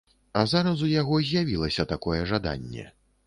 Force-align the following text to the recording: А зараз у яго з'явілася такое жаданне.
А 0.39 0.41
зараз 0.53 0.81
у 0.85 0.89
яго 0.91 1.19
з'явілася 1.27 1.87
такое 1.93 2.19
жаданне. 2.35 2.89